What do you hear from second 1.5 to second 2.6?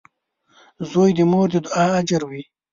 د دعا اجر وي.